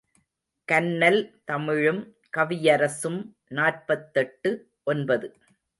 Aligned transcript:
கன்னல் 0.67 1.19
தமிழும் 1.45 2.01
கவியரசும் 2.37 3.21
நாற்பத்தெட்டு 3.49 4.51
ஒன்பது. 4.83 5.29